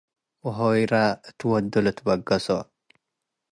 [0.45, 0.93] ወሆይራ
[1.27, 2.47] እት ልወዱ ልትበገሶ።